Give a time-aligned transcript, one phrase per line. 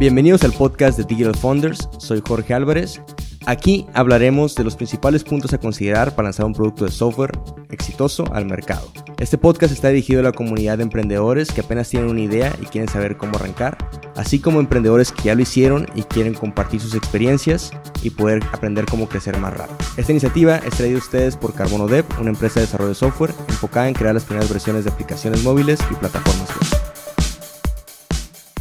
[0.00, 3.02] Bienvenidos al podcast de Digital Founders, soy Jorge Álvarez.
[3.46, 7.32] Aquí hablaremos de los principales puntos a considerar para lanzar un producto de software
[7.70, 8.92] exitoso al mercado.
[9.18, 12.66] Este podcast está dirigido a la comunidad de emprendedores que apenas tienen una idea y
[12.66, 13.76] quieren saber cómo arrancar,
[14.14, 17.72] así como emprendedores que ya lo hicieron y quieren compartir sus experiencias
[18.04, 19.78] y poder aprender cómo crecer más rápido.
[19.96, 23.34] Esta iniciativa es traída a ustedes por Carbono Dev, una empresa de desarrollo de software
[23.48, 26.87] enfocada en crear las primeras versiones de aplicaciones móviles y plataformas web.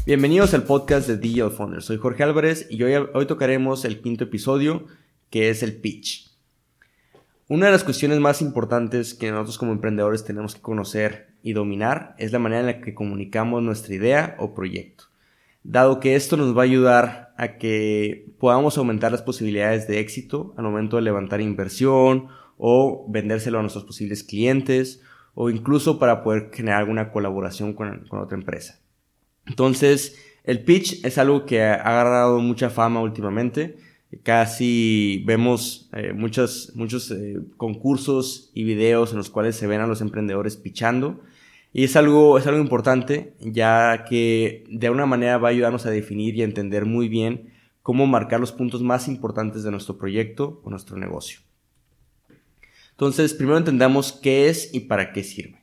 [0.07, 1.83] Bienvenidos al podcast de Digital Founders.
[1.83, 4.85] Soy Jorge Álvarez y hoy, hoy tocaremos el quinto episodio,
[5.29, 6.31] que es el pitch.
[7.49, 12.15] Una de las cuestiones más importantes que nosotros como emprendedores tenemos que conocer y dominar
[12.19, 15.09] es la manera en la que comunicamos nuestra idea o proyecto,
[15.63, 20.53] dado que esto nos va a ayudar a que podamos aumentar las posibilidades de éxito
[20.55, 25.01] al momento de levantar inversión o vendérselo a nuestros posibles clientes
[25.33, 28.86] o incluso para poder generar alguna colaboración con, con otra empresa.
[29.47, 33.77] Entonces, el pitch es algo que ha agarrado mucha fama últimamente.
[34.23, 36.71] Casi vemos eh, muchos,
[37.11, 41.21] eh, concursos y videos en los cuales se ven a los emprendedores pitchando.
[41.73, 45.91] Y es algo, es algo importante, ya que de alguna manera va a ayudarnos a
[45.91, 50.61] definir y a entender muy bien cómo marcar los puntos más importantes de nuestro proyecto
[50.63, 51.41] o nuestro negocio.
[52.91, 55.56] Entonces, primero entendamos qué es y para qué sirve.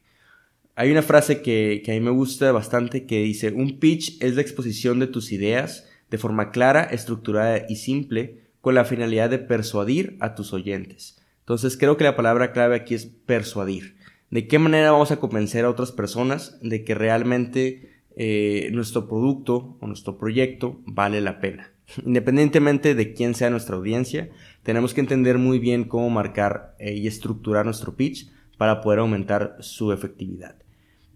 [0.77, 4.35] Hay una frase que, que, a mí me gusta bastante que dice, un pitch es
[4.35, 9.39] la exposición de tus ideas de forma clara, estructurada y simple con la finalidad de
[9.39, 11.21] persuadir a tus oyentes.
[11.41, 13.97] Entonces creo que la palabra clave aquí es persuadir.
[14.31, 19.77] ¿De qué manera vamos a convencer a otras personas de que realmente eh, nuestro producto
[19.81, 21.71] o nuestro proyecto vale la pena?
[22.05, 24.31] Independientemente de quién sea nuestra audiencia,
[24.63, 29.57] tenemos que entender muy bien cómo marcar eh, y estructurar nuestro pitch para poder aumentar
[29.61, 30.64] su efectividad.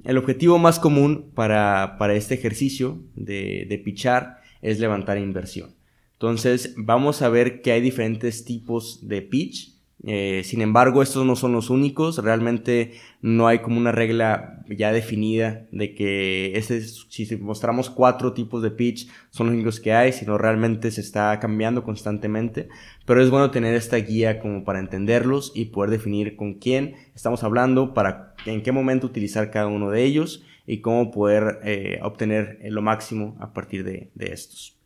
[0.09, 5.75] El objetivo más común para, para este ejercicio de, de pitchar es levantar inversión.
[6.15, 9.78] Entonces vamos a ver que hay diferentes tipos de pitch.
[10.04, 12.22] Eh, sin embargo, estos no son los únicos.
[12.22, 18.62] Realmente no hay como una regla ya definida de que ese, si mostramos cuatro tipos
[18.62, 22.69] de pitch son los únicos que hay, sino realmente se está cambiando constantemente.
[23.06, 27.42] Pero es bueno tener esta guía como para entenderlos y poder definir con quién estamos
[27.42, 32.59] hablando, para en qué momento utilizar cada uno de ellos y cómo poder eh, obtener
[32.65, 34.76] lo máximo a partir de, de estos.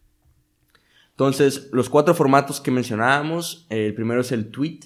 [1.10, 4.80] Entonces, los cuatro formatos que mencionábamos, el primero es el tweet,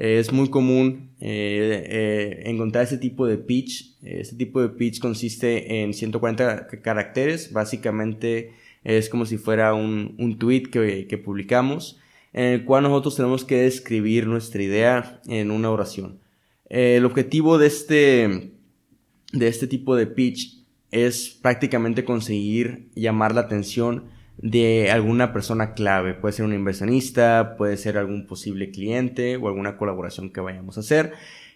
[0.00, 3.98] es muy común eh, eh, encontrar ese tipo de pitch.
[4.02, 7.52] Este tipo de pitch consiste en 140 caracteres.
[7.52, 8.52] Básicamente
[8.82, 12.00] es como si fuera un, un tweet que, que, publicamos
[12.32, 16.20] en el cual nosotros tenemos que describir nuestra idea en una oración.
[16.70, 18.52] el objetivo de este,
[19.34, 24.04] de este tipo de pitch es prácticamente conseguir llamar la atención
[24.42, 26.14] de alguna persona clave.
[26.14, 30.80] Puede ser un inversionista, puede ser algún posible cliente o alguna colaboración que vayamos a
[30.80, 31.12] hacer.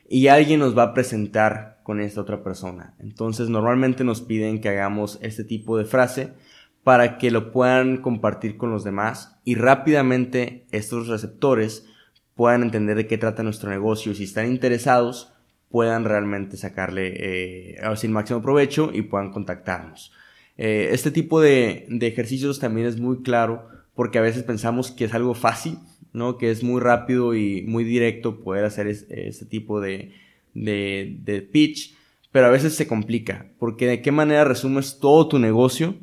[0.08, 2.94] Y alguien nos va a presentar con esta otra persona.
[2.98, 6.34] Entonces normalmente nos piden que hagamos este tipo de frase
[6.82, 11.86] para que lo puedan compartir con los demás y rápidamente estos receptores
[12.34, 15.32] puedan entender de qué trata nuestro negocio y si están interesados
[15.70, 20.12] puedan realmente sacarle eh, el máximo provecho y puedan contactarnos.
[20.56, 25.14] Eh, este tipo de, ejercicios también es muy claro porque a veces pensamos que es
[25.14, 25.78] algo fácil,
[26.12, 26.38] ¿no?
[26.38, 30.12] Que es muy rápido y muy directo poder hacer este tipo de,
[31.52, 31.96] pitch,
[32.32, 35.96] pero a veces se complica porque de qué manera resumes todo tu negocio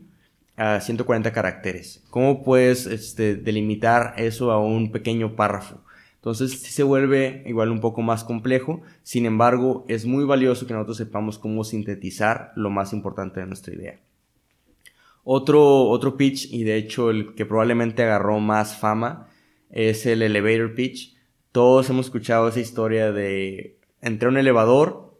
[0.57, 2.03] a 140 caracteres.
[2.09, 5.81] ¿Cómo puedes este, delimitar eso a un pequeño párrafo?
[6.15, 10.73] Entonces sí se vuelve igual un poco más complejo, sin embargo es muy valioso que
[10.73, 13.99] nosotros sepamos cómo sintetizar lo más importante de nuestra idea.
[15.23, 19.27] Otro, otro pitch, y de hecho el que probablemente agarró más fama,
[19.69, 21.15] es el elevator pitch.
[21.51, 25.11] Todos hemos escuchado esa historia de entré a un elevador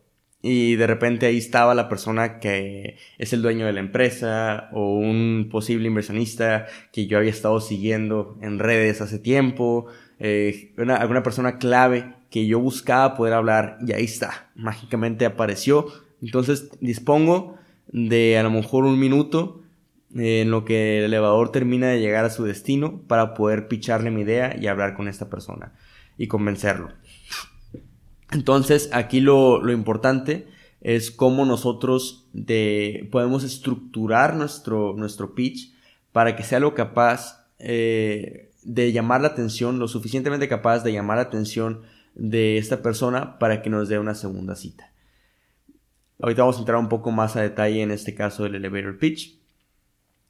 [0.41, 4.95] y de repente ahí estaba la persona que es el dueño de la empresa o
[4.95, 9.85] un posible inversionista que yo había estado siguiendo en redes hace tiempo,
[10.19, 15.87] eh, una, alguna persona clave que yo buscaba poder hablar y ahí está, mágicamente apareció.
[16.21, 17.57] Entonces dispongo
[17.91, 19.61] de a lo mejor un minuto
[20.15, 24.21] en lo que el elevador termina de llegar a su destino para poder picharle mi
[24.21, 25.73] idea y hablar con esta persona
[26.17, 26.89] y convencerlo.
[28.31, 30.47] Entonces, aquí lo, lo importante
[30.81, 35.73] es cómo nosotros de, podemos estructurar nuestro, nuestro pitch
[36.11, 41.17] para que sea lo capaz eh, de llamar la atención, lo suficientemente capaz de llamar
[41.17, 41.81] la atención
[42.15, 44.91] de esta persona para que nos dé una segunda cita.
[46.19, 49.40] Ahorita vamos a entrar un poco más a detalle en este caso del elevator pitch.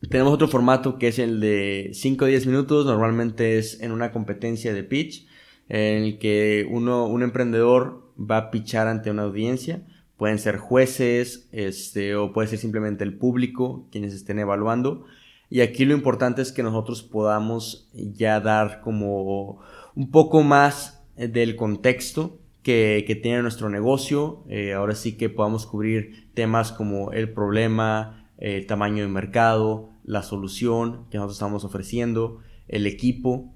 [0.10, 4.12] Tenemos otro formato que es el de 5 o 10 minutos, normalmente es en una
[4.12, 5.28] competencia de pitch,
[5.70, 9.84] en el que uno, un emprendedor va a pitchar ante una audiencia,
[10.18, 15.06] pueden ser jueces, este, o puede ser simplemente el público, quienes estén evaluando.
[15.50, 19.60] Y aquí lo importante es que nosotros podamos ya dar como
[19.96, 24.44] un poco más del contexto que, tiene nuestro negocio.
[24.50, 30.24] Eh, ahora sí que podamos cubrir temas como el problema, el tamaño de mercado, la
[30.24, 33.54] solución que nosotros estamos ofreciendo, el equipo.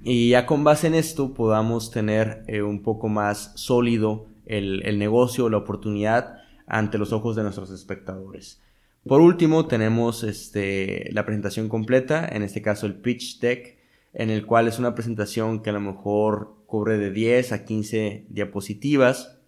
[0.00, 4.98] Y ya con base en esto podamos tener eh, un poco más sólido el, el
[4.98, 8.62] negocio, la oportunidad ante los ojos de nuestros espectadores.
[9.06, 13.76] Por último, tenemos este, la presentación completa, en este caso el pitch deck,
[14.14, 18.24] en el cual es una presentación que a lo mejor cubre de 10 a 15
[18.30, 19.38] diapositivas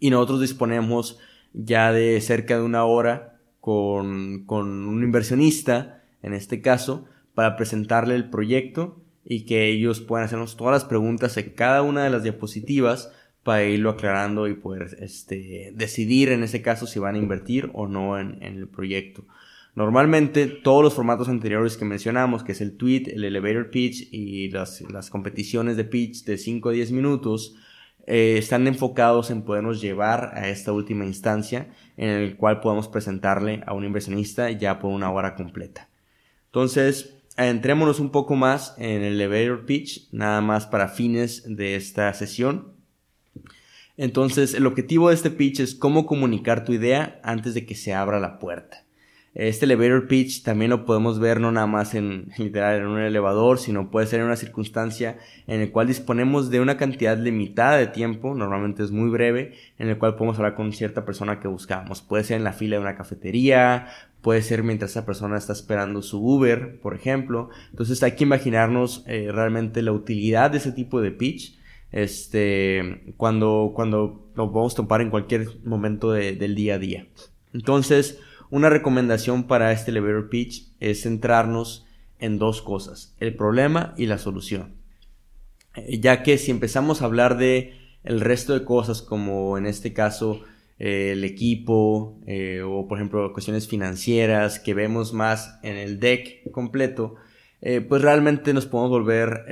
[0.00, 1.20] y nosotros disponemos
[1.52, 3.35] ya de cerca de una hora
[3.66, 4.54] con,
[4.86, 10.72] un inversionista, en este caso, para presentarle el proyecto y que ellos puedan hacernos todas
[10.72, 13.10] las preguntas en cada una de las diapositivas
[13.42, 17.88] para irlo aclarando y poder este, decidir en ese caso si van a invertir o
[17.88, 19.24] no en, el proyecto.
[19.74, 24.48] Normalmente todos los formatos anteriores que mencionamos, que es el tweet, el elevator pitch y
[24.50, 27.56] las, las competiciones de pitch de 5 a 10 minutos,
[28.06, 33.62] eh, están enfocados en podernos llevar a esta última instancia en el cual podemos presentarle
[33.66, 35.88] a un inversionista ya por una hora completa.
[36.46, 42.12] Entonces, entrémonos un poco más en el elevator pitch, nada más para fines de esta
[42.14, 42.72] sesión.
[43.96, 47.92] Entonces, el objetivo de este pitch es cómo comunicar tu idea antes de que se
[47.92, 48.85] abra la puerta.
[49.38, 53.58] Este elevator pitch también lo podemos ver no nada más en literal en un elevador,
[53.58, 57.86] sino puede ser en una circunstancia en la cual disponemos de una cantidad limitada de
[57.88, 62.00] tiempo, normalmente es muy breve, en el cual podemos hablar con cierta persona que buscamos.
[62.00, 63.88] Puede ser en la fila de una cafetería,
[64.22, 67.50] puede ser mientras esa persona está esperando su Uber, por ejemplo.
[67.70, 71.58] Entonces hay que imaginarnos eh, realmente la utilidad de ese tipo de pitch
[71.92, 77.06] este, cuando, cuando lo podemos topar en cualquier momento del día a día.
[77.52, 78.18] Entonces,
[78.56, 81.86] una recomendación para este elevator pitch es centrarnos
[82.18, 84.76] en dos cosas, el problema y la solución.
[85.74, 89.92] Eh, ya que si empezamos a hablar de el resto de cosas como en este
[89.92, 90.40] caso
[90.78, 96.50] eh, el equipo eh, o por ejemplo cuestiones financieras que vemos más en el deck
[96.50, 97.16] completo,
[97.88, 99.44] pues realmente nos podemos volver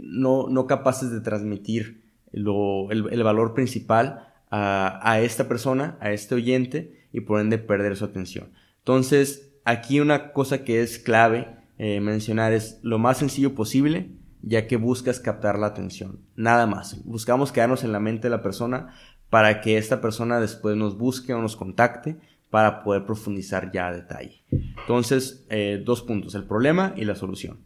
[0.00, 2.02] no, capaces de transmitir
[2.32, 8.50] el, valor principal a esta persona, a este oyente, y por ende perder su atención.
[8.78, 11.48] Entonces, aquí una cosa que es clave
[11.78, 14.10] eh, mencionar es lo más sencillo posible,
[14.42, 16.20] ya que buscas captar la atención.
[16.34, 17.04] Nada más.
[17.04, 18.94] Buscamos quedarnos en la mente de la persona
[19.30, 22.18] para que esta persona después nos busque o nos contacte
[22.50, 24.42] para poder profundizar ya a detalle.
[24.50, 27.60] Entonces, eh, dos puntos, el problema y la solución.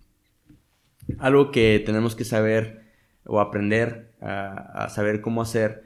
[1.18, 2.84] Algo que tenemos que saber
[3.24, 5.85] o aprender a saber cómo hacer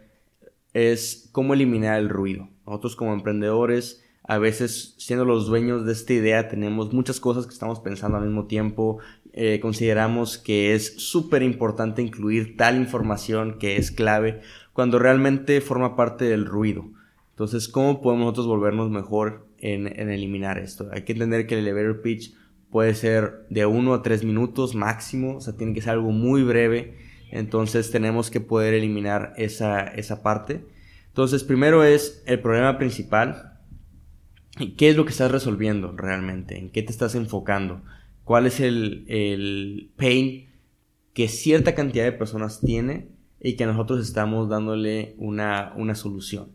[0.75, 2.49] es cómo eliminar el ruido.
[2.67, 7.53] Nosotros como emprendedores, a veces siendo los dueños de esta idea, tenemos muchas cosas que
[7.53, 8.99] estamos pensando al mismo tiempo.
[9.33, 14.41] Eh, consideramos que es súper importante incluir tal información que es clave
[14.73, 16.85] cuando realmente forma parte del ruido.
[17.31, 20.89] Entonces, ¿cómo podemos nosotros volvernos mejor en, en eliminar esto?
[20.93, 22.35] Hay que entender que el elevator pitch
[22.71, 26.43] puede ser de uno a tres minutos máximo, o sea, tiene que ser algo muy
[26.43, 30.65] breve entonces tenemos que poder eliminar esa, esa parte.
[31.09, 33.59] Entonces, primero es el problema principal.
[34.77, 36.59] ¿Qué es lo que estás resolviendo realmente?
[36.59, 37.83] ¿En qué te estás enfocando?
[38.25, 40.51] ¿Cuál es el, el pain
[41.15, 43.09] que cierta cantidad de personas tiene
[43.41, 46.53] y que nosotros estamos dándole una, una solución?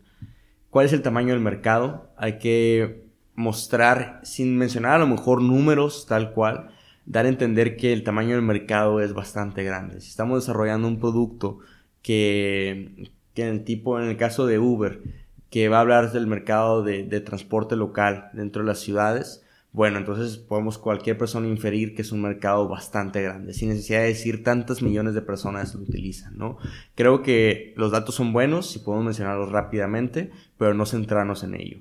[0.70, 2.10] ¿Cuál es el tamaño del mercado?
[2.16, 6.70] Hay que mostrar, sin mencionar a lo mejor números tal cual,
[7.06, 10.00] dar a entender que el tamaño del mercado es bastante grande.
[10.00, 11.60] Si estamos desarrollando un producto
[12.02, 15.00] que, en el tipo, en el caso de Uber,
[15.48, 20.38] que va a hablar del mercado de, transporte local dentro de las ciudades, bueno, entonces
[20.38, 24.82] podemos cualquier persona inferir que es un mercado bastante grande, sin necesidad de decir tantas
[24.82, 26.56] millones de personas lo utilizan, ¿no?
[26.94, 31.78] Creo que los datos son buenos, si podemos mencionarlos rápidamente, pero no centrarnos en ello.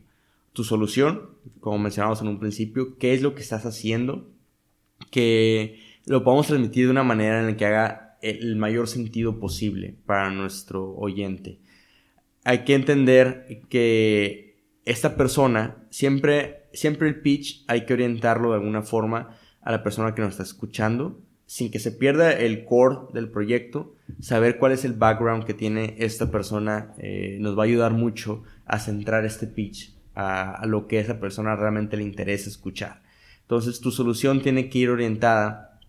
[0.52, 1.30] Tu solución,
[1.62, 4.28] como mencionamos en un principio, ¿qué es lo que estás haciendo
[5.12, 9.96] que lo podamos transmitir de una manera en la que haga el mayor sentido posible
[10.06, 11.60] para nuestro oyente.
[12.44, 18.84] Hay que entender que esta persona, siempre, siempre el pitch hay que orientarlo de alguna
[18.84, 23.30] forma a la persona que nos está escuchando, sin que se pierda el core del
[23.30, 27.94] proyecto, saber cuál es el background que tiene esta persona eh, nos va a ayudar
[27.94, 33.02] mucho a centrar este pitch a, lo que a esa persona realmente le interesa escuchar.
[33.46, 35.80] Entonces tu solución tiene que ir orientada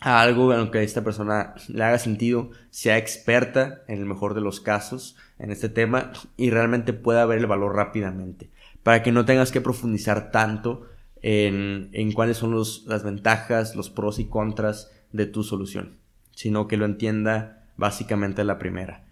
[0.00, 4.06] a algo en lo que a esta persona le haga sentido, sea experta en el
[4.06, 8.50] mejor de los casos en este tema y realmente pueda ver el valor rápidamente,
[8.82, 10.86] para que no tengas que profundizar tanto
[11.20, 15.98] en, en cuáles son los, las ventajas, los pros y contras de tu solución,
[16.30, 19.04] sino que lo entienda básicamente la primera.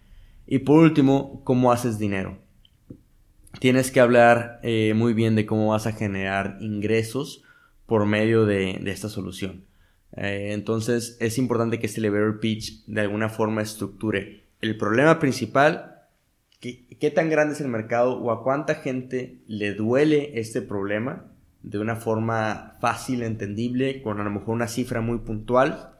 [0.47, 2.39] Y por último, ¿cómo haces dinero?
[3.59, 7.43] Tienes que hablar eh, muy bien de cómo vas a generar ingresos
[7.87, 9.65] por medio de, esta solución.
[10.15, 16.03] Eh, entonces es importante que este elevator pitch de alguna forma estructure el problema principal,
[16.59, 21.25] qué tan grande es el mercado o a cuánta gente le duele este problema
[21.61, 25.91] de una forma fácil, entendible, con a lo mejor una cifra muy puntual,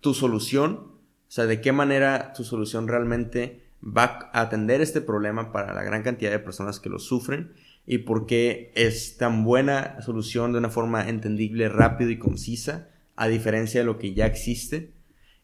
[0.00, 5.52] tu solución, o sea, de qué manera tu solución realmente va a atender este problema
[5.52, 7.52] para la gran cantidad de personas que lo sufren
[7.86, 13.28] y por qué es tan buena solución de una forma entendible, rápido y concisa, a
[13.28, 14.94] diferencia de lo que ya existe.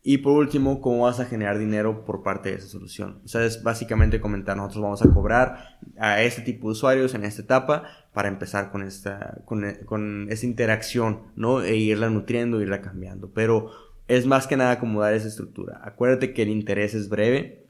[0.02, 3.20] Y por último, cómo vas a generar dinero por parte de esa solución.
[3.24, 7.24] O sea, es básicamente comentar, nosotros vamos a cobrar a este tipo de usuarios en
[7.24, 11.60] esta etapa para empezar con esta, con, con esta interacción, ¿no?
[11.62, 13.32] E irla nutriendo, irla cambiando.
[13.32, 13.72] Pero
[14.06, 15.80] es más que nada acomodar esa estructura.
[15.82, 17.66] Acuérdate que el interés es breve,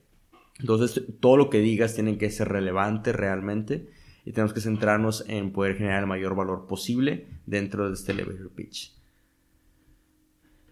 [0.61, 3.89] entonces todo lo que digas tiene que ser relevante realmente
[4.27, 8.51] y tenemos que centrarnos en poder generar el mayor valor posible dentro de este elevator
[8.51, 8.93] pitch.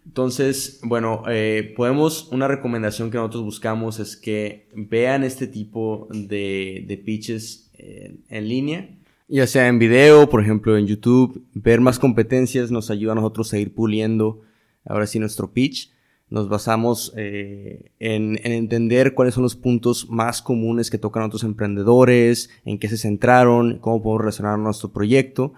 [0.04, 6.84] Entonces, bueno, eh, podemos, una recomendación que nosotros buscamos es que vean este tipo de,
[6.86, 8.88] de pitches en línea,
[9.28, 13.52] ya sea en video, por ejemplo en YouTube, ver más competencias nos ayuda a nosotros
[13.52, 14.42] a ir puliendo
[14.84, 15.93] ahora sí nuestro pitch.
[16.34, 21.44] Nos basamos eh, en, entender cuáles son los puntos más comunes que tocan a otros
[21.44, 25.54] emprendedores, en qué se centraron, cómo podemos relacionar nuestro proyecto.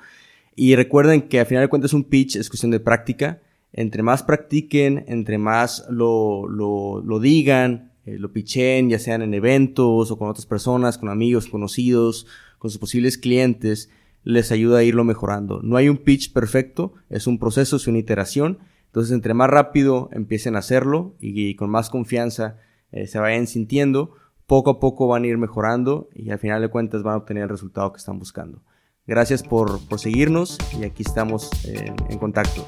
[0.54, 3.40] Y recuerden que al final de cuentas un pitch es cuestión de práctica.
[3.73, 10.11] Entre más practiquen, entre más lo, lo, digan, eh, lo pitchen, ya sean en eventos
[10.11, 12.26] o con otras personas, con amigos, conocidos,
[12.59, 13.88] con sus posibles clientes,
[14.25, 15.62] les ayuda a irlo mejorando.
[15.62, 18.59] No hay un pitch perfecto, es un proceso, es una iteración
[18.97, 22.57] entonces, entre más rápido empiecen a hacerlo y, con más confianza
[22.93, 24.15] eh, se vayan sintiendo,
[24.47, 27.43] poco a poco van a ir mejorando y al final de cuentas van a obtener
[27.43, 28.62] el resultado que están buscando.
[29.07, 32.65] Gracias por, seguirnos y aquí estamos en contacto.